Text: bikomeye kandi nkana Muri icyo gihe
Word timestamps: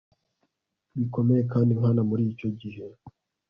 bikomeye 0.97 1.41
kandi 1.51 1.71
nkana 1.79 2.01
Muri 2.09 2.23
icyo 2.31 2.49
gihe 2.59 2.83